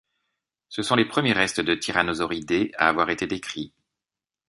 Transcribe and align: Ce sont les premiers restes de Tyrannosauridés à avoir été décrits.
Ce 0.69 0.81
sont 0.81 0.95
les 0.95 1.05
premiers 1.05 1.31
restes 1.31 1.59
de 1.61 1.75
Tyrannosauridés 1.75 2.71
à 2.75 2.89
avoir 2.89 3.11
été 3.11 3.27
décrits. 3.27 3.71